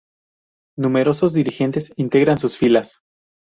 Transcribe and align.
Numerosos 0.79 1.31
dirigentes 1.31 1.93
integran 1.95 2.39
sus 2.39 2.57
filas. 2.57 3.01